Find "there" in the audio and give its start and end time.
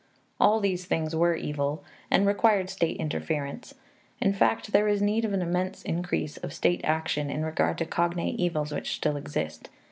4.71-4.87